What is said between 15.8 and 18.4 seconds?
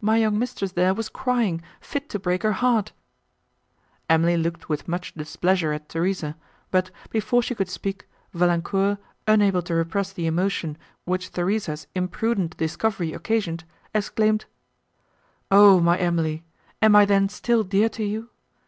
Emily! am I then still dear to you!